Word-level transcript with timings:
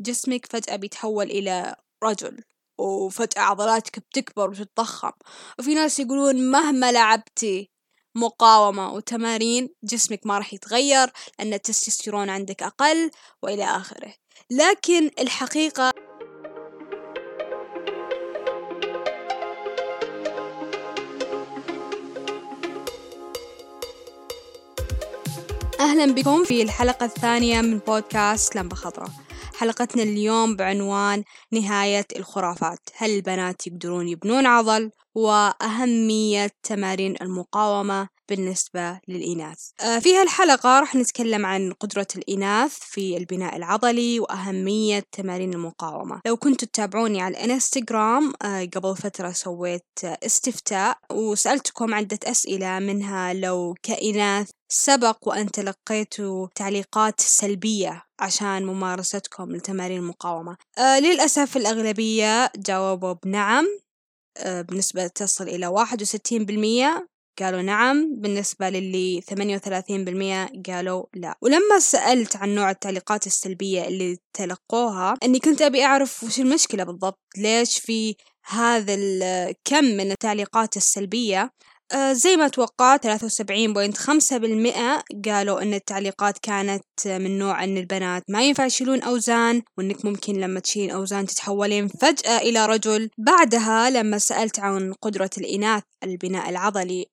جسمك 0.00 0.46
فجأة 0.46 0.76
بيتحول 0.76 1.24
إلى 1.24 1.76
رجل 2.04 2.42
وفجأة 2.78 3.42
عضلاتك 3.42 3.98
بتكبر 3.98 4.50
وتتضخم. 4.50 5.12
وفي 5.58 5.74
ناس 5.74 6.00
يقولون 6.00 6.50
مهما 6.50 6.92
لعبتي 6.92 7.70
مقاومة 8.14 8.92
وتمارين 8.92 9.68
جسمك 9.84 10.26
ما 10.26 10.38
راح 10.38 10.54
يتغير 10.54 11.10
لأن 11.38 11.52
التستوستيرون 11.52 12.30
عندك 12.30 12.62
أقل 12.62 13.10
وإلى 13.42 13.64
آخره. 13.64 14.14
لكن 14.50 15.10
الحقيقة 15.18 15.92
أهلا 25.80 26.12
بكم 26.12 26.44
في 26.44 26.62
الحلقة 26.62 27.06
الثانية 27.06 27.60
من 27.60 27.78
بودكاست 27.78 28.56
لمبة 28.56 28.76
خضراء. 28.76 29.25
حلقتنا 29.58 30.02
اليوم 30.02 30.56
بعنوان 30.56 31.24
نهاية 31.52 32.06
الخرافات. 32.16 32.78
هل 32.96 33.10
البنات 33.10 33.66
يقدرون 33.66 34.08
يبنون 34.08 34.46
عضل؟ 34.46 34.90
وأهمية 35.14 36.50
تمارين 36.62 37.14
المقاومة 37.22 38.08
بالنسبة 38.28 39.00
للإناث. 39.08 39.58
آه، 39.80 39.98
في 39.98 40.16
هالحلقة 40.16 40.80
راح 40.80 40.94
نتكلم 40.94 41.46
عن 41.46 41.72
قدرة 41.72 42.06
الإناث 42.16 42.78
في 42.80 43.16
البناء 43.16 43.56
العضلي 43.56 44.20
وأهمية 44.20 45.04
تمارين 45.12 45.54
المقاومة. 45.54 46.20
لو 46.26 46.36
كنتوا 46.36 46.68
تتابعوني 46.68 47.22
على 47.22 47.36
الإنستغرام 47.44 48.32
آه، 48.42 48.64
قبل 48.64 48.96
فترة 48.96 49.32
سويت 49.32 49.84
استفتاء 50.04 50.98
وسألتكم 51.12 51.94
عدة 51.94 52.18
أسئلة 52.24 52.78
منها 52.78 53.32
لو 53.34 53.74
كإناث 53.82 54.50
سبق 54.68 55.28
وأن 55.28 55.50
تلقيتوا 55.50 56.48
تعليقات 56.54 57.20
سلبية 57.20 58.02
عشان 58.20 58.66
ممارستكم 58.66 59.56
لتمارين 59.56 59.98
المقاومة. 59.98 60.56
آه 60.78 60.98
للأسف 61.00 61.56
الأغلبية 61.56 62.52
جاوبوا 62.56 63.12
بنعم 63.12 63.66
بنسبة 64.46 65.06
تصل 65.06 65.48
إلى 65.48 65.66
واحد 65.66 66.02
وستين 66.02 66.44
بالمية. 66.44 67.08
قالوا 67.42 67.62
نعم 67.62 68.14
بالنسبة 68.16 68.68
للي 68.68 69.20
ثمانية 69.20 69.56
وثلاثين 69.56 70.04
بالمية 70.04 70.48
قالوا 70.66 71.04
لا. 71.14 71.34
ولما 71.42 71.78
سألت 71.78 72.36
عن 72.36 72.54
نوع 72.54 72.70
التعليقات 72.70 73.26
السلبية 73.26 73.84
اللي 73.88 74.18
تلقوها 74.32 75.14
أني 75.22 75.38
كنت 75.38 75.62
أبي 75.62 75.84
أعرف 75.84 76.24
وش 76.24 76.40
المشكلة 76.40 76.84
بالضبط 76.84 77.20
ليش 77.36 77.78
في 77.78 78.16
هذا 78.46 78.94
الكم 78.94 79.84
من 79.84 80.10
التعليقات 80.10 80.76
السلبية؟ 80.76 81.50
آه 81.92 82.12
زي 82.12 82.36
ما 82.36 82.48
توقعت 82.48 83.02
ثلاثة 83.02 83.26
وسبعين 83.26 83.72
بوينت 83.72 83.98
خمسة 83.98 84.38
بالمئة 84.38 85.02
قالوا 85.24 85.62
إن 85.62 85.74
التعليقات 85.74 86.38
كانت 86.38 86.84
من 87.06 87.38
نوع 87.38 87.64
إن 87.64 87.76
البنات 87.76 88.22
ما 88.28 88.42
ينفع 88.42 88.66
يشيلون 88.66 89.02
أوزان 89.02 89.62
وإنك 89.78 90.04
ممكن 90.04 90.34
لما 90.34 90.60
تشيلين 90.60 90.90
أوزان 90.90 91.26
تتحولين 91.26 91.88
فجأة 91.88 92.38
إلى 92.38 92.66
رجل. 92.66 93.10
بعدها 93.18 93.90
لما 93.90 94.18
سألت 94.18 94.58
عن 94.58 94.92
قدرة 94.92 95.30
الإناث 95.38 95.82
البناء 96.04 96.48
العضلي 96.48 97.06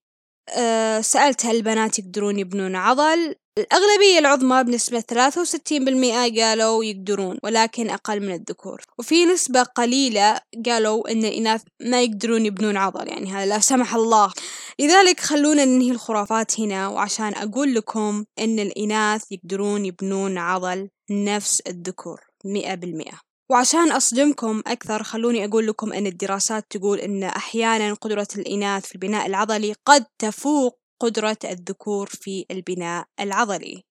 أه 0.49 1.01
سألت 1.01 1.45
هل 1.45 1.55
البنات 1.55 1.99
يقدرون 1.99 2.39
يبنون 2.39 2.75
عضل؟ 2.75 3.35
الأغلبية 3.57 4.19
العظمى 4.19 4.63
بنسبة 4.63 4.99
ثلاثة 4.99 5.41
وستين 5.41 5.85
بالمئة 5.85 6.41
قالوا 6.41 6.83
يقدرون 6.83 7.37
ولكن 7.43 7.89
أقل 7.89 8.19
من 8.19 8.33
الذكور. 8.33 8.81
وفي 8.99 9.25
نسبة 9.25 9.63
قليلة 9.63 10.39
قالوا 10.65 11.11
أن 11.11 11.25
الإناث 11.25 11.61
ما 11.81 12.01
يقدرون 12.01 12.45
يبنون 12.45 12.77
عضل 12.77 13.07
يعني 13.07 13.31
هذا 13.31 13.45
لا 13.45 13.59
سمح 13.59 13.95
الله. 13.95 14.31
لذلك 14.79 15.19
خلونا 15.19 15.65
ننهي 15.65 15.91
الخرافات 15.91 16.59
هنا 16.59 16.87
وعشان 16.87 17.33
أقول 17.33 17.73
لكم 17.75 18.25
أن 18.39 18.59
الإناث 18.59 19.23
يقدرون 19.31 19.85
يبنون 19.85 20.37
عضل 20.37 20.89
نفس 21.11 21.61
الذكور 21.67 22.21
مئة 22.45 22.75
بالمئة. 22.75 23.32
وعشان 23.51 23.91
أصدمكم 23.91 24.63
أكثر 24.67 25.03
خلوني 25.03 25.45
أقول 25.45 25.67
لكم 25.67 25.93
أن 25.93 26.07
الدراسات 26.07 26.65
تقول 26.69 26.99
أن 26.99 27.23
أحيانا 27.23 27.93
قدرة 27.93 28.27
الإناث 28.37 28.85
في 28.85 28.95
البناء 28.95 29.25
العضلي 29.25 29.75
قد 29.85 30.05
تفوق 30.21 30.79
قدرة 31.01 31.37
الذكور 31.45 32.07
في 32.07 32.45
البناء 32.51 33.05
العضلي. 33.19 33.83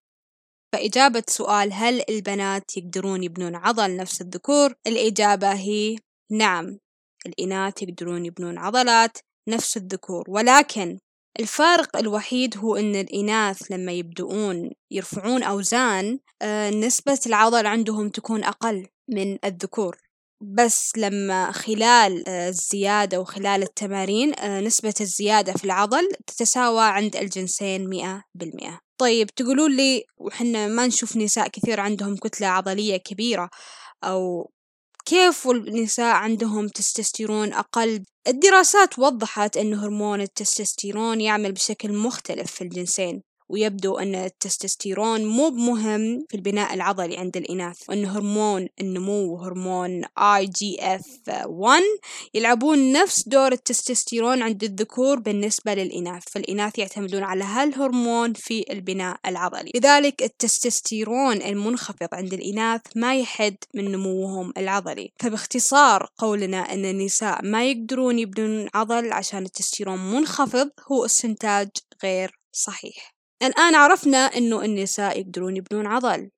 فإجابة 0.72 1.22
سؤال 1.28 1.72
هل 1.72 2.02
البنات 2.08 2.76
يقدرون 2.76 3.22
يبنون 3.22 3.56
عضل 3.56 3.96
نفس 3.96 4.20
الذكور؟ 4.20 4.74
الإجابة 4.86 5.52
هي 5.52 5.96
نعم. 6.30 6.78
الإناث 7.26 7.82
يقدرون 7.82 8.26
يبنون 8.26 8.58
عضلات 8.58 9.18
نفس 9.48 9.76
الذكور. 9.76 10.24
ولكن 10.28 10.98
الفارق 11.40 11.96
الوحيد 11.96 12.58
هو 12.58 12.76
أن 12.76 12.96
الإناث 12.96 13.62
لما 13.70 13.92
يبدؤون 13.92 14.70
يرفعون 14.90 15.42
أوزان 15.42 16.18
آه، 16.42 16.70
نسبة 16.70 17.18
العضل 17.26 17.66
عندهم 17.66 18.08
تكون 18.08 18.44
أقل 18.44 18.86
من 19.08 19.38
الذكور. 19.44 19.96
بس 20.42 20.92
لما 20.96 21.52
خلال 21.52 22.28
آه، 22.28 22.48
الزيادة 22.48 23.20
وخلال 23.20 23.62
التمارين 23.62 24.34
آه، 24.38 24.60
نسبة 24.60 24.94
الزيادة 25.00 25.52
في 25.52 25.64
العضل 25.64 26.08
تتساوى 26.26 26.82
عند 26.82 27.16
الجنسين 27.16 27.88
مئة 27.88 28.22
بالمئة. 28.34 28.80
طيب 28.98 29.26
تقولون 29.26 29.76
لي 29.76 30.04
وحنا 30.16 30.66
ما 30.66 30.86
نشوف 30.86 31.16
نساء 31.16 31.48
كثير 31.48 31.80
عندهم 31.80 32.16
كتلة 32.16 32.46
عضلية 32.46 32.96
كبيرة 32.96 33.50
أو 34.04 34.50
كيف 35.04 35.48
النساء 35.48 36.14
عندهم 36.14 36.68
تستوستيرون 36.68 37.52
أقل 37.52 38.04
الدراسات 38.28 38.98
وضحت 38.98 39.56
أن 39.56 39.74
هرمون 39.74 40.20
التستوستيرون 40.20 41.20
يعمل 41.20 41.52
بشكل 41.52 41.92
مختلف 41.92 42.52
في 42.52 42.64
الجنسين. 42.64 43.22
ويبدو 43.52 43.98
أن 43.98 44.14
التستوستيرون 44.14 45.26
مو 45.26 45.48
بمهم 45.48 46.26
في 46.28 46.34
البناء 46.34 46.74
العضلي 46.74 47.16
عند 47.16 47.36
الإناث 47.36 47.76
وأن 47.88 48.04
هرمون 48.04 48.68
النمو 48.80 49.34
وهرمون 49.34 50.04
IGF-1 50.04 51.82
يلعبون 52.34 52.92
نفس 52.92 53.28
دور 53.28 53.52
التستوستيرون 53.52 54.42
عند 54.42 54.64
الذكور 54.64 55.18
بالنسبة 55.18 55.74
للإناث 55.74 56.22
فالإناث 56.30 56.78
يعتمدون 56.78 57.22
على 57.22 57.44
هالهرمون 57.44 58.32
في 58.32 58.64
البناء 58.70 59.16
العضلي. 59.26 59.70
لذلك 59.74 60.22
التستوستيرون 60.22 61.42
المنخفض 61.42 62.08
عند 62.12 62.32
الإناث 62.32 62.80
ما 62.96 63.16
يحد 63.16 63.56
من 63.74 63.92
نموهم 63.92 64.52
العضلي. 64.56 65.12
فباختصار 65.20 66.08
قولنا 66.18 66.72
أن 66.72 66.84
النساء 66.84 67.44
ما 67.44 67.64
يقدرون 67.70 68.18
يبنون 68.18 68.68
عضل 68.74 69.12
عشان 69.12 69.42
التستوستيرون 69.42 69.98
منخفض 69.98 70.70
هو 70.92 71.04
استنتاج 71.04 71.68
غير 72.04 72.38
صحيح. 72.52 73.11
الآن 73.42 73.74
عرفنا 73.74 74.18
إنه 74.18 74.64
النساء 74.64 75.20
يقدرون 75.20 75.56
يبنون 75.56 75.86
عضل. 75.86 76.30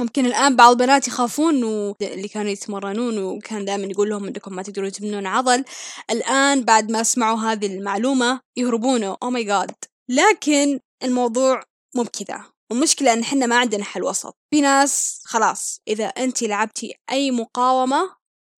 ممكن 0.00 0.26
الآن 0.26 0.56
بعض 0.56 0.70
البنات 0.70 1.08
يخافون 1.08 1.64
اللي 2.02 2.28
كانوا 2.28 2.50
يتمرنون 2.50 3.18
وكان 3.18 3.64
دائما 3.64 3.86
يقول 3.86 4.10
لهم 4.10 4.24
إنكم 4.24 4.54
ما 4.54 4.62
تقدرون 4.62 4.92
تبنون 4.92 5.26
عضل. 5.26 5.64
الآن 6.10 6.64
بعد 6.64 6.90
ما 6.90 7.02
سمعوا 7.02 7.38
هذه 7.38 7.66
المعلومة 7.66 8.40
يهربون 8.56 9.04
أو 9.04 9.30
ماي 9.30 9.44
جاد 9.44 9.74
لكن 10.08 10.80
الموضوع 11.02 11.62
مو 11.96 12.02
بكذا. 12.02 12.44
والمشكلة 12.70 13.12
إن 13.12 13.24
حنا 13.24 13.46
ما 13.46 13.56
عندنا 13.56 13.84
حل 13.84 14.02
وسط. 14.02 14.36
في 14.50 14.60
ناس 14.60 15.22
خلاص 15.24 15.80
إذا 15.88 16.06
أنت 16.06 16.42
لعبتي 16.42 16.94
أي 17.10 17.30
مقاومة 17.30 18.16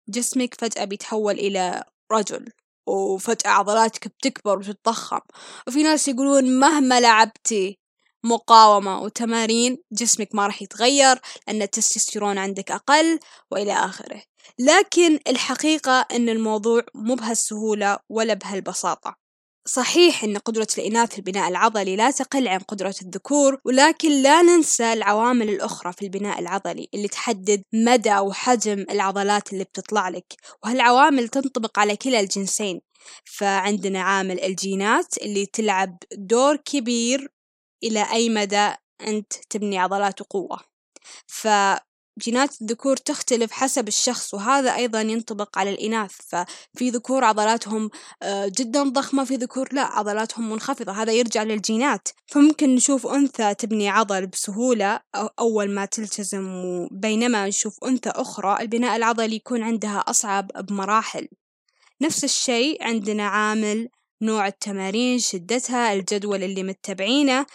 جسمك 0.09 0.55
فجأة 0.61 0.85
بيتحول 0.85 1.35
إلى 1.35 1.85
رجل. 2.13 2.49
وفجأة 2.91 3.51
عضلاتك 3.51 4.09
بتكبر 4.09 4.59
وتتضخم. 4.59 5.21
وفي 5.69 5.83
ناس 5.83 6.09
يقولون 6.09 6.59
مهما 6.61 7.01
لعبتي 7.01 7.79
مقاومة 8.25 9.01
وتمارين 9.03 9.79
جسمك 9.93 10.35
ما 10.35 10.47
راح 10.47 10.63
يتغير 10.63 11.21
لأن 11.47 11.63
التستوستيرون 11.63 12.39
عندك 12.39 12.71
أقل 12.71 13.19
وإلى 13.51 13.73
آخره. 13.73 14.23
لكن 14.59 15.19
الحقيقة 15.29 16.07
أن 16.13 16.29
الموضوع 16.29 16.83
مو 16.95 17.15
بهالسهولة 17.15 17.99
ولا 18.09 18.35
بهالبساطة. 18.35 19.20
صحيح 19.65 20.25
أن 20.25 20.39
قدرة 20.39 20.67
الإناث 20.79 21.11
في 21.11 21.19
البناء 21.19 21.49
العضلي 21.49 21.97
لا 21.97 22.11
تقل 22.11 22.49
عن 22.49 22.59
قدرة 22.59 22.95
الذكور 23.03 23.61
ولكن 23.65 24.23
لا 24.23 24.43
ننسى 24.43 24.93
العوامل 24.93 25.49
الأخرى 25.49 25.93
في 25.93 26.03
البناء 26.03 26.39
العضلي 26.39 26.89
اللي 26.95 27.09
تحدد 27.09 27.63
مدى 27.73 28.19
وحجم 28.19 28.87
العضلات 28.91 29.53
اللي 29.53 29.65
بتطلع 29.65 30.09
لك 30.09 30.35
وهالعوامل 30.65 31.29
تنطبق 31.29 31.79
على 31.79 31.97
كلا 31.97 32.21
الجنسين. 32.21 32.81
فعندنا 33.25 34.01
عامل 34.03 34.41
الجينات 34.41 35.19
اللي 35.19 35.47
تلعب 35.47 35.97
دور 36.13 36.57
كبير 36.57 37.29
إلى 37.85 38.13
أي 38.13 38.29
مدى 38.29 38.71
أنت 39.07 39.33
تبني 39.51 39.79
عضلات 39.79 40.21
وقوة. 40.21 40.61
ف 41.27 41.49
جينات 42.23 42.63
الذكور 42.63 42.97
تختلف 42.97 43.53
حسب 43.53 43.89
الشخص 43.89 44.35
وهذا 44.35 44.75
أيضا 44.77 45.01
ينطبق 45.01 45.59
على 45.59 45.71
الإناث. 45.71 46.13
ففي 46.29 46.91
ذكور 46.91 47.25
عضلاتهم 47.25 47.91
آه، 48.23 48.53
جدا 48.59 48.83
ضخمة 48.83 49.25
في 49.25 49.37
ذكور 49.37 49.69
لا 49.73 49.83
عضلاتهم 49.83 50.51
منخفضة. 50.51 50.93
هذا 50.93 51.13
يرجع 51.13 51.43
للجينات. 51.43 52.09
فممكن 52.27 52.75
نشوف 52.75 53.07
أنثى 53.07 53.55
تبني 53.55 53.89
عضل 53.89 54.27
بسهولة 54.27 55.01
أول 55.39 55.71
ما 55.71 55.85
تلتزم 55.85 56.89
بينما 56.91 57.49
نشوف 57.49 57.85
أنثى 57.85 58.11
أخرى 58.11 58.57
البناء 58.61 58.97
العضلي 58.97 59.37
يكون 59.37 59.63
عندها 59.63 59.99
أصعب 59.99 60.47
بمراحل. 60.67 61.29
نفس 62.03 62.25
الشيء 62.25 62.85
عندنا 62.85 63.27
عامل 63.27 63.89
نوع 64.23 64.47
التمارين 64.47 65.19
شدتها 65.19 65.93
الجدول 65.93 66.43
اللي 66.43 66.63
متبعينه. 66.63 67.47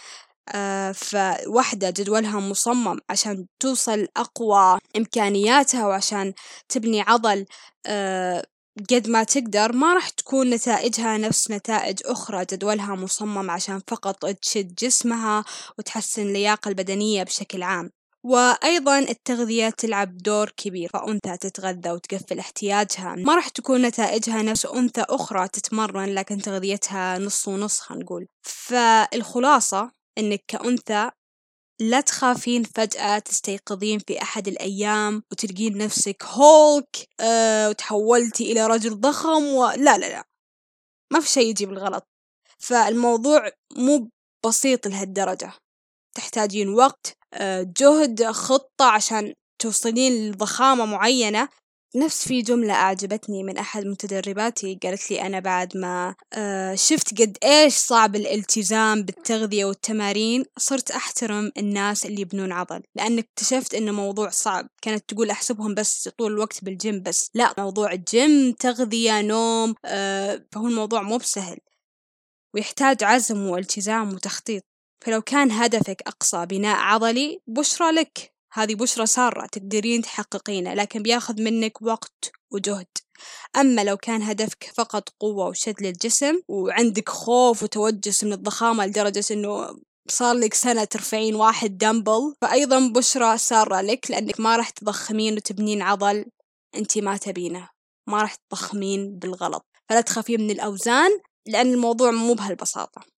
فوحدة 0.94 1.90
جدولها 1.90 2.40
مصمم 2.40 2.98
عشان 3.10 3.46
توصل 3.60 4.08
أقوى 4.16 4.78
إمكانياتها 4.96 5.86
وعشان 5.86 6.32
تبني 6.68 7.00
عضل 7.00 7.46
آه، 7.86 8.46
قد 8.90 9.08
ما 9.08 9.24
تقدر. 9.24 9.72
ما 9.72 9.94
راح 9.94 10.08
تكون 10.08 10.50
نتائجها 10.50 11.18
نفس 11.18 11.50
نتائج 11.50 11.98
أخرى 12.04 12.44
جدولها 12.52 12.94
مصمم 12.94 13.50
عشان 13.50 13.80
فقط 13.88 14.26
تشد 14.26 14.74
جسمها 14.74 15.44
وتحسن 15.78 16.22
اللياقة 16.22 16.68
البدنية 16.68 17.22
بشكل 17.22 17.62
عام. 17.62 17.90
وأيضا 18.24 18.98
التغذية 18.98 19.68
تلعب 19.68 20.18
دور 20.18 20.50
كبير 20.56 20.90
فأنثى 20.92 21.36
تتغذى 21.36 21.90
وتقفل 21.90 22.38
احتياجها. 22.38 23.14
ما 23.14 23.34
راح 23.34 23.48
تكون 23.48 23.82
نتائجها 23.82 24.42
نفس 24.42 24.66
أنثى 24.66 25.04
أخرى 25.08 25.48
تتمرن 25.48 26.14
لكن 26.14 26.38
تغذيتها 26.38 27.18
نص 27.18 27.48
ونص 27.48 27.80
خلينا 27.80 28.04
نقول. 28.04 28.26
فالخلاصة 28.42 29.95
إنك 30.18 30.44
كأنثى 30.48 31.10
لا 31.80 32.00
تخافين 32.00 32.62
فجأة 32.62 33.18
تستيقظين 33.18 33.98
في 33.98 34.22
أحد 34.22 34.48
الأيام 34.48 35.22
وتلقين 35.32 35.78
نفسك 35.78 36.24
هولك 36.24 37.08
أه 37.20 37.68
وتحولتي 37.68 38.52
إلى 38.52 38.66
رجل 38.66 39.00
ضخم 39.00 39.44
ولا 39.44 39.98
لا 39.98 40.08
لا 40.08 40.24
ما 41.12 41.20
في 41.20 41.28
شيء 41.28 41.48
يجي 41.50 41.66
بالغلط 41.66 42.08
فالموضوع 42.58 43.50
مو 43.76 44.10
بسيط 44.46 44.86
لهالدرجة. 44.86 45.52
تحتاجين 46.16 46.68
وقت 46.68 47.16
أه 47.34 47.72
جهد 47.76 48.24
خطة 48.30 48.84
عشان 48.84 49.34
توصلين 49.62 50.30
لضخامة 50.30 50.84
معينة. 50.84 51.48
نفس 51.94 52.28
في 52.28 52.42
جملة 52.42 52.74
أعجبتني 52.74 53.42
من 53.42 53.58
أحد 53.58 53.86
متدرباتي 53.86 54.78
قالت 54.82 55.10
لي 55.10 55.22
أنا 55.22 55.40
بعد 55.40 55.76
ما 55.76 56.14
آه، 56.32 56.74
شفت 56.74 57.20
قد 57.20 57.38
إيش 57.44 57.74
صعب 57.74 58.16
الالتزام 58.16 59.02
بالتغذية 59.02 59.64
والتمارين 59.64 60.44
صرت 60.58 60.90
أحترم 60.90 61.52
الناس 61.58 62.06
اللي 62.06 62.20
يبنون 62.20 62.52
عضل 62.52 62.82
لأن 62.94 63.18
اكتشفت 63.18 63.74
إنه 63.74 63.92
موضوع 63.92 64.30
صعب. 64.30 64.68
كانت 64.82 65.04
تقول 65.08 65.30
أحسبهم 65.30 65.74
بس 65.74 66.08
طول 66.08 66.32
الوقت 66.32 66.64
بالجيم 66.64 67.02
بس. 67.02 67.30
لا 67.34 67.54
موضوع 67.58 67.92
الجيم 67.92 68.52
تغذية 68.52 69.20
نوم 69.20 69.74
آه، 69.84 70.44
فهو 70.52 70.66
الموضوع 70.66 71.02
مو 71.02 71.16
بسهل. 71.16 71.58
ويحتاج 72.54 73.04
عزم 73.04 73.46
والتزام 73.46 74.14
وتخطيط. 74.14 74.62
فلو 75.04 75.22
كان 75.22 75.50
هدفك 75.50 76.02
أقصى 76.06 76.46
بناء 76.46 76.76
عضلي 76.76 77.40
بشرى 77.46 77.90
لك. 77.90 78.35
هذه 78.56 78.74
بشرى 78.74 79.06
سارة 79.06 79.46
تقدرين 79.46 80.02
تحققينه 80.02 80.74
لكن 80.74 81.02
بياخذ 81.02 81.42
منك 81.42 81.82
وقت 81.82 82.32
وجهد. 82.50 82.86
أما 83.56 83.84
لو 83.84 83.96
كان 83.96 84.22
هدفك 84.22 84.72
فقط 84.74 85.08
قوة 85.20 85.48
وشد 85.48 85.82
للجسم 85.82 86.40
وعندك 86.48 87.08
خوف 87.08 87.62
وتوجس 87.62 88.24
من 88.24 88.32
الضخامة 88.32 88.86
لدرجة 88.86 89.24
إنه 89.30 89.76
صار 90.08 90.36
لك 90.36 90.54
سنة 90.54 90.84
ترفعين 90.84 91.34
واحد 91.34 91.78
دمبل 91.78 92.34
فأيضا 92.42 92.88
بشرى 92.88 93.38
سارة 93.38 93.80
لك 93.80 94.10
لأنك 94.10 94.40
ما 94.40 94.56
راح 94.56 94.70
تضخمين 94.70 95.34
وتبنين 95.34 95.82
عضل 95.82 96.24
أنت 96.74 96.98
ما 96.98 97.16
تبينه. 97.16 97.68
ما 98.06 98.22
راح 98.22 98.34
تضخمين 98.34 99.18
بالغلط. 99.18 99.66
فلا 99.88 100.00
تخافين 100.00 100.40
من 100.40 100.50
الأوزان 100.50 101.10
لأن 101.46 101.72
الموضوع 101.74 102.10
مو 102.10 102.34
بهالبساطة. 102.34 103.15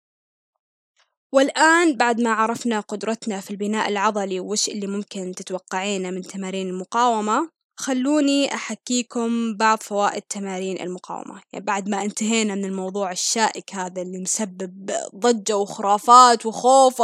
والآن 1.33 1.97
بعد 1.97 2.21
ما 2.21 2.31
عرفنا 2.31 2.81
قدرتنا 2.81 3.41
في 3.41 3.51
البناء 3.51 3.89
العضلي 3.89 4.41
وش 4.41 4.69
اللي 4.69 4.87
ممكن 4.87 5.33
تتوقعينه 5.37 6.11
من 6.11 6.23
تمارين 6.23 6.69
المقاومة 6.69 7.51
خلوني 7.77 8.55
أحكيكم 8.55 9.57
بعض 9.57 9.79
فوائد 9.79 10.23
تمارين 10.23 10.81
المقاومة. 10.81 11.41
يعني 11.53 11.65
بعد 11.65 11.89
ما 11.89 12.03
انتهينا 12.05 12.55
من 12.55 12.65
الموضوع 12.65 13.13
الشائك 13.13 13.75
هذا 13.75 14.03
اللي 14.03 14.19
مسبب 14.19 14.91
ضجة 15.17 15.57
وخرافات 15.57 16.47
وخوف 16.47 17.03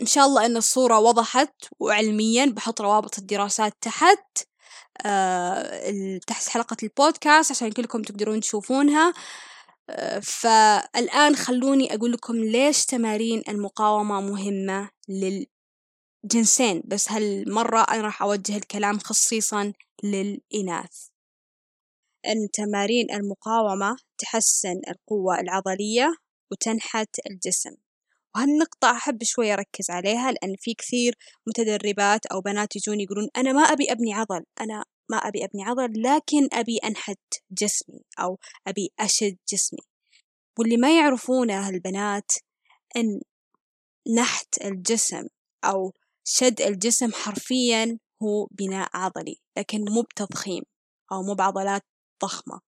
إن 0.00 0.06
شاء 0.06 0.26
الله 0.26 0.46
أن 0.46 0.56
الصورة 0.56 0.98
وضحت 0.98 1.54
وعلميا 1.80 2.46
بحط 2.46 2.80
روابط 2.80 3.18
الدراسات 3.18 3.72
تحت 3.80 4.38
آه 5.06 6.18
تحت 6.26 6.48
حلقة 6.48 6.76
البودكاست 6.82 7.50
عشان 7.50 7.70
كلكم 7.72 8.02
تقدرون 8.02 8.40
تشوفونها. 8.40 9.12
فالآن 10.22 11.36
خلوني 11.36 11.94
أقول 11.94 12.12
لكم 12.12 12.36
ليش 12.36 12.84
تمارين 12.86 13.42
المقاومة 13.48 14.20
مهمة 14.20 14.90
للجنسين. 15.08 16.82
بس 16.84 17.12
هالمرة 17.12 17.80
أنا 17.80 18.02
راح 18.02 18.22
أوجه 18.22 18.56
الكلام 18.56 18.98
خصيصا 18.98 19.72
للإناث. 20.04 21.08
أن 22.26 22.50
تمارين 22.52 23.10
المقاومة 23.10 23.96
تحسن 24.18 24.80
القوة 24.88 25.40
العضلية 25.40 26.14
وتنحت 26.52 27.08
الجسم. 27.30 27.74
وهالنقطة 28.36 28.90
أحب 28.90 29.22
شوي 29.22 29.52
أركز 29.52 29.90
عليها 29.90 30.32
لأن 30.32 30.56
في 30.58 30.74
كثير 30.74 31.14
متدربات 31.46 32.26
أو 32.26 32.40
بنات 32.40 32.76
يجون 32.76 33.00
يقولون 33.00 33.28
أنا 33.36 33.52
ما 33.52 33.62
أبي 33.62 33.92
أبني 33.92 34.14
عضل 34.14 34.44
أنا 34.60 34.84
ما 35.10 35.16
أبي 35.16 35.44
أبني 35.44 35.64
عضل 35.64 36.02
لكن 36.02 36.48
أبي 36.52 36.78
أنحت 36.78 37.18
جسمي 37.50 38.00
أو 38.18 38.38
أبي 38.66 38.92
أشد 39.00 39.36
جسمي. 39.52 39.80
واللي 40.58 40.76
ما 40.76 40.98
يعرفونه 40.98 41.68
هالبنات 41.68 42.32
أن 42.96 43.20
نحت 44.16 44.62
الجسم 44.64 45.26
أو 45.64 45.92
شد 46.24 46.60
الجسم 46.60 47.12
حرفيا 47.12 47.98
هو 48.22 48.46
بناء 48.50 48.90
عضلي 48.94 49.36
لكن 49.58 49.84
مو 49.88 50.02
بتضخيم 50.02 50.62
أو 51.12 51.22
مو 51.22 51.34
بعضلات 51.34 51.82
ضخمة. 52.22 52.60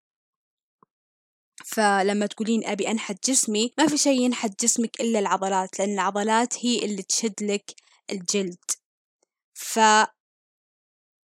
فلما 1.64 2.26
تقولين 2.26 2.66
أبي 2.66 2.90
أنحت 2.90 3.30
جسمي 3.30 3.72
ما 3.78 3.86
في 3.86 3.98
شيء 3.98 4.20
ينحت 4.20 4.62
جسمك 4.64 5.00
إلا 5.00 5.18
العضلات 5.18 5.78
لأن 5.78 5.92
العضلات 5.94 6.64
هي 6.64 6.84
اللي 6.84 7.02
تشد 7.02 7.42
لك 7.42 7.74
الجلد. 8.10 8.64
ف 9.54 9.78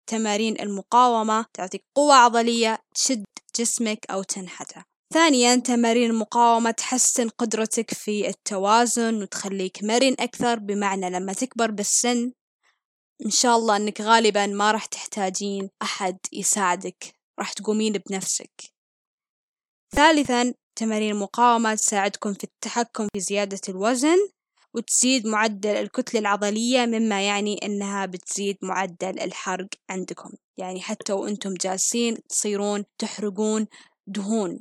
تمارين 0.07 0.60
المقاومة 0.60 1.46
تعطيك 1.54 1.84
قوة 1.96 2.13
عضلية 2.16 2.80
تشد 2.96 3.25
جسمك 3.60 4.06
أو 4.12 4.24
تنحته. 4.24 4.84
ثانيا 5.13 5.56
تمارين 5.56 6.10
المقاومة 6.10 6.72
تحسن 6.72 7.30
قدرتك 7.30 7.94
في 7.94 8.28
التوازن 8.30 9.22
وتخليك 9.22 9.84
مرن 9.84 10.16
أكثر 10.19 10.60
بمعنى 10.60 11.10
لما 11.10 11.34
تكبر 11.34 11.72
بالسن 11.72 12.31
إن 13.25 13.30
شاء 13.30 13.57
الله 13.57 13.75
أنك 13.75 14.02
غالبا 14.02 14.46
ما 14.46 14.72
راح 14.72 14.86
تحتاجين 14.86 15.69
أحد 15.81 16.18
يساعدك 16.34 17.16
راح 17.40 17.54
تقومين 17.54 17.94
بنفسك. 17.94 18.51
ثالثا 19.96 20.54
تمارين 20.75 21.12
المقاومة 21.12 21.75
تساعدكم 21.75 22.34
في 22.34 22.44
التحكم 22.44 23.08
في 23.13 23.19
زيادة 23.19 23.62
الوزن. 23.69 24.18
وتزيد 24.75 25.27
معدل 25.27 25.69
الكتلة 25.69 26.19
العضلية 26.19 26.86
مما 26.86 27.27
يعني 27.27 27.60
أنها 27.63 28.06
بتزيد 28.06 28.57
معدل 28.62 29.19
الحرق 29.19 29.68
عندكم. 29.89 30.30
يعني 30.57 30.81
حتى 30.81 31.13
وأنتم 31.13 31.54
جالسين 31.54 32.18
تصيرون 32.30 32.86
تحرقون 32.98 33.67
دهون 34.08 34.60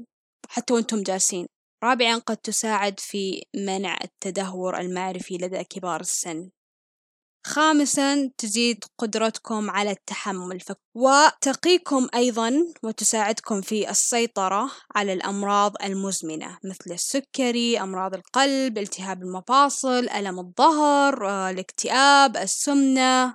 حتى 0.48 0.74
وأنتم 0.74 1.02
جالسين. 1.02 1.46
رابعا 1.84 2.18
قد 2.18 2.36
تساعد 2.36 3.00
في 3.00 3.42
منع 3.56 3.98
التدهور 4.04 4.78
المعرفي 4.78 5.34
لدى 5.36 5.64
كبار 5.64 6.00
السن. 6.00 6.50
خامسا 7.46 8.30
تزيد 8.38 8.84
قدرتكم 8.98 9.70
على 9.70 9.90
التحمل. 9.90 10.58
وتقيكم 10.94 12.08
أيضا 12.14 12.52
وتساعدكم 12.82 13.60
في 13.60 13.90
السيطرة 13.90 14.70
على 14.96 15.12
الأمراض 15.12 15.72
المزمنة 15.84 16.58
مثل 16.64 16.92
السكري 16.92 17.80
أمراض 17.80 18.14
القلب 18.14 18.78
التهاب 18.78 19.22
المفاصل 19.22 20.08
ألم 20.08 20.38
الظهر 20.38 21.28
آه، 21.28 21.50
الاكتئاب 21.50 22.36
السمنة 22.36 23.34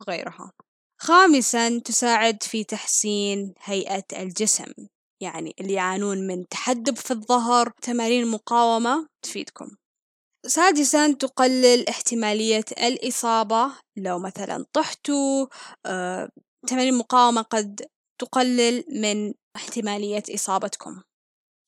وغيرها 0.00 0.52
خامسا 1.00 1.78
تساعد 1.78 2.42
في 2.42 2.64
تحسين 2.64 3.54
هيئة 3.62 4.04
الجسم 4.12 4.72
يعني 5.20 5.54
اللي 5.60 5.72
يعانون 5.72 6.26
من 6.26 6.48
تحدب 6.48 6.96
في 6.96 7.10
الظهر 7.10 7.72
تمارين 7.82 8.26
مقاومة 8.26 9.06
تفيدكم. 9.22 9.68
سادسا 10.48 11.12
تقلل 11.12 11.88
احتمالية 11.88 12.64
الإصابة. 12.78 13.70
لو 13.96 14.18
مثلا 14.18 14.64
طحتوا 14.72 15.46
آه، 15.86 16.28
تمارين 16.66 16.92
المقاومة 16.92 17.42
قد 17.42 17.86
تقلل 18.20 18.84
من 18.88 19.34
احتمالية 19.56 20.22
إصابتكم. 20.34 21.02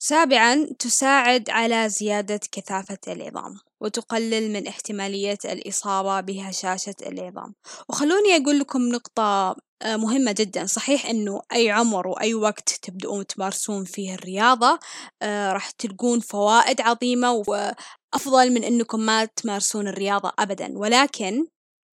سابعا 0.03 0.67
تساعد 0.79 1.51
على 1.51 1.89
زيادة 1.89 2.41
كثافة 2.53 2.99
العظام 3.09 3.59
وتقلل 3.81 4.53
من 4.53 4.67
احتمالية 4.67 5.39
الإصابة 5.45 6.21
بهشاشة 6.21 6.95
العظام. 7.07 7.55
وخلوني 7.89 8.37
أقول 8.37 8.59
لكم 8.59 8.89
نقطة 8.89 9.57
آه، 9.83 9.97
مهمة 9.97 10.33
جدا. 10.33 10.67
صحيح 10.67 11.07
أنه 11.07 11.43
أي 11.53 11.71
عمر 11.71 12.09
وأي 12.09 12.35
وقت 12.35 12.69
تبدؤون 12.83 13.27
تمارسون 13.27 13.85
فيه 13.85 14.15
الرياضة 14.15 14.79
آه، 15.23 15.53
راح 15.53 15.71
تلقون 15.71 16.21
فوائد 16.21 16.81
عظيمة 16.81 17.43
وأفضل 18.13 18.51
من 18.53 18.65
أنكم 18.65 19.01
ما 19.01 19.25
تمارسون 19.25 19.89
الرياضة 19.89 20.33
أبدا. 20.39 20.79
ولكن 20.79 21.47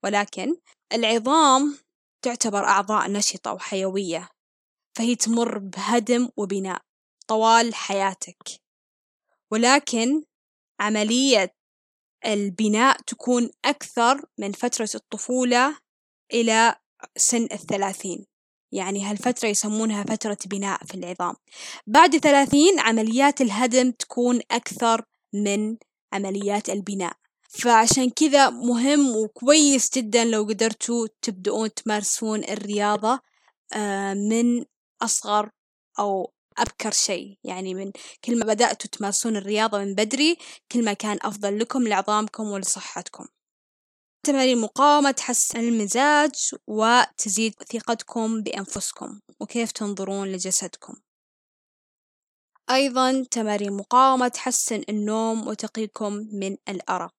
ولكن 0.03 0.55
العظام 0.93 1.77
تعتبر 2.21 2.63
أعضاء 2.63 3.12
نشطة 3.12 3.53
وحيوية 3.53 4.29
فهي 4.97 5.15
تمر 5.15 5.57
بهدم 5.57 6.29
وبناء 6.38 6.81
طوال 7.27 7.75
حياتك. 7.75 8.62
ولكن 9.51 10.24
عملية 10.79 11.53
البناء 12.25 12.97
تكون 13.01 13.50
أكثر 13.65 14.25
من 14.38 14.51
فترة 14.51 14.89
الطفولة 14.95 15.77
إلى 16.33 16.75
سن 17.17 17.43
الثلاثين. 17.51 18.25
يعني 18.71 19.05
هالفترة 19.05 19.50
يسمونها 19.50 20.03
فترة 20.03 20.38
بناء 20.45 20.86
في 20.86 20.95
العظام. 20.95 21.36
بعد 21.88 22.17
ثلاثين 22.17 22.79
عمليات 22.79 23.41
الهدم 23.41 23.91
تكون 23.91 24.41
أكثر 24.51 25.05
من 25.33 25.77
عمليات 26.13 26.69
البناء. 26.69 27.13
فعشان 27.49 28.09
كذا 28.09 28.49
مهم 28.49 29.15
وكويس 29.15 29.89
جدا 29.95 30.25
لو 30.25 30.43
قدرتوا 30.43 31.07
تبدؤون 31.21 31.73
تمارسون 31.73 32.43
الرياضة 32.43 33.19
آه، 33.73 34.13
من 34.13 34.65
أصغر 35.01 35.49
أو 35.99 36.31
أبكر 36.57 36.91
شيء. 36.91 37.37
يعني 37.43 37.73
من 37.73 37.91
كل 38.25 38.39
ما 38.39 38.45
بدأتوا 38.45 38.89
تمارسون 38.89 39.37
الرياضة 39.37 39.77
من 39.77 39.95
بدري 39.95 40.37
كل 40.71 40.85
ما 40.85 40.93
كان 40.93 41.17
أفضل 41.21 41.59
لكم 41.59 41.87
لعظامكم 41.87 42.43
ولصحتكم. 42.43 43.25
تمارين 44.23 44.57
مقاومة 44.61 45.11
تحسن 45.11 45.59
المزاج 45.59 46.31
وتزيد 46.67 47.53
ثقتكم 47.73 48.41
بأنفسكم 48.41 49.19
وكيف 49.39 49.71
تنظرون 49.71 50.27
لجسدكم. 50.27 50.93
أيضا 52.69 53.24
تمارين 53.31 53.74
مقاومة 53.74 54.27
تحسن 54.27 54.83
النوم 54.89 55.47
وتقيكم 55.47 56.13
من 56.13 56.57
الأرق. 56.69 57.13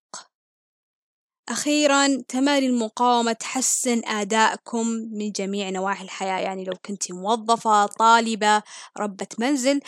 أخيرا 1.48 2.22
تمارين 2.28 2.70
المقاومة 2.70 3.32
تحسن 3.32 4.02
أدائكم 4.04 4.86
من 4.88 5.30
جميع 5.32 5.70
نواحي 5.70 6.04
الحياة. 6.04 6.38
يعني 6.38 6.64
لو 6.64 6.72
كنت 6.84 7.12
موظفة 7.12 7.86
طالبة 7.86 8.62
ربة 8.98 9.26
منزل 9.38 9.80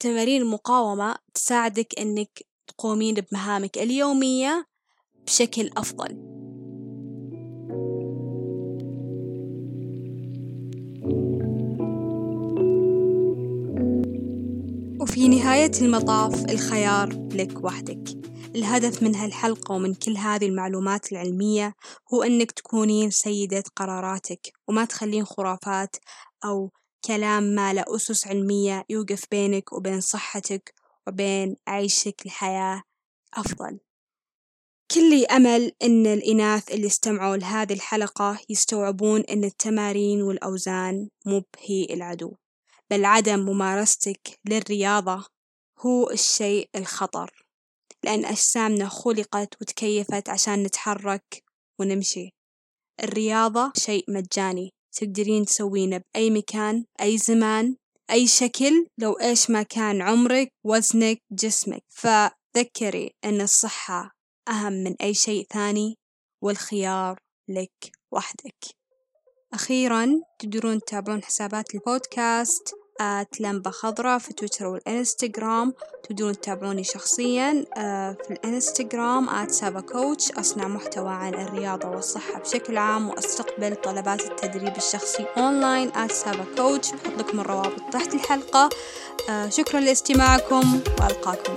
تمارين 0.00 0.42
المقاومة 0.42 1.16
تساعدك 1.34 1.98
إنك 1.98 2.46
تقومين 2.66 3.14
بمهامك 3.14 3.78
اليومية 3.78 4.66
بشكل 5.26 5.70
أفضل. 5.76 6.38
وفي 15.18 15.28
نهاية 15.28 15.70
المطاف 15.82 16.50
الخيار 16.50 17.28
لك 17.32 17.64
وحدك. 17.64 18.08
الهدف 18.56 19.02
من 19.02 19.14
هالحلقة 19.14 19.74
ومن 19.74 19.94
كل 19.94 20.16
هذه 20.16 20.46
المعلومات 20.46 21.12
العلمية 21.12 21.74
هو 22.14 22.22
إنك 22.22 22.52
تكونين 22.52 23.10
سيدة 23.10 23.62
قراراتك 23.76 24.52
وما 24.68 24.84
تخلين 24.84 25.24
خرافات 25.24 25.96
أو 26.44 26.70
كلام 27.04 27.42
ما 27.42 27.72
له 27.72 27.84
أسس 27.88 28.26
علمية 28.26 28.84
يوقف 28.90 29.24
بينك 29.30 29.72
وبين 29.72 30.00
صحتك 30.00 30.74
وبين 31.08 31.56
عيشك 31.68 32.22
لحياة 32.26 32.82
أفضل. 33.34 33.78
كلي 34.94 35.26
أمل 35.26 35.72
إن 35.82 36.06
الإناث 36.06 36.70
اللي 36.70 36.86
استمعوا 36.86 37.36
لهذه 37.36 37.72
الحلقة 37.72 38.38
يستوعبون 38.48 39.20
إن 39.20 39.44
التمارين 39.44 40.22
والأوزان 40.22 41.08
مو 41.26 41.42
هي 41.58 41.86
العدو. 41.90 42.34
بل 42.90 43.04
عدم 43.04 43.38
ممارستك 43.38 44.38
للرياضة 44.44 45.24
هو 45.80 46.10
الشيء 46.10 46.68
الخطر 46.76 47.44
لأن 48.04 48.24
أجسامنا 48.24 48.88
خلقت 48.88 49.54
وتكيفت 49.62 50.28
عشان 50.28 50.62
نتحرك 50.62 51.44
ونمشي. 51.80 52.30
الرياضة 53.02 53.72
شيء 53.76 54.04
مجاني 54.08 54.70
تقدرين 54.92 55.44
تسوينه 55.44 56.00
بأي 56.14 56.30
مكان 56.30 56.84
أي 57.00 57.18
زمان 57.18 57.76
أي 58.10 58.26
شكل 58.26 58.86
لو 58.98 59.12
إيش 59.12 59.50
ما 59.50 59.62
كان 59.62 60.02
عمرك 60.02 60.48
وزنك 60.64 61.18
جسمك. 61.32 61.84
فذكري 61.88 63.10
أن 63.24 63.40
الصحة 63.40 64.10
أهم 64.48 64.72
من 64.72 64.94
أي 65.02 65.14
شيء 65.14 65.46
ثاني 65.52 65.98
والخيار 66.42 67.18
لك 67.48 67.92
وحدك. 68.12 68.77
أخيرا 69.54 70.20
تقدرون 70.38 70.80
تتابعون 70.80 71.22
حسابات 71.22 71.74
البودكاست 71.74 72.74
آت 73.00 73.40
لمبة 73.40 73.70
خضراء 73.70 74.18
في 74.18 74.32
تويتر 74.32 74.66
والإنستغرام. 74.66 75.74
تقدرون 76.02 76.32
تتابعوني 76.32 76.84
شخصيا 76.84 77.64
في 78.24 78.30
الإنستغرام 78.30 79.28
at 79.28 79.50
Saba 79.50 79.80
Coach 79.80 80.32
أصنع 80.32 80.68
محتوى 80.68 81.10
عن 81.10 81.34
الرياضة 81.34 81.88
والصحة 81.88 82.38
بشكل 82.40 82.78
عام 82.78 83.08
وأستقبل 83.08 83.76
طلبات 83.76 84.20
التدريب 84.20 84.76
الشخصي 84.76 85.26
online 85.36 85.88
at 85.88 86.12
Saba 86.12 86.44
Coach. 86.56 86.90
بحط 86.90 87.18
لكم 87.18 87.40
الروابط 87.40 87.82
تحت 87.92 88.14
الحلقة. 88.14 88.68
شكرا 89.48 89.80
لاستماعكم 89.80 90.80
وألقاكم. 91.00 91.54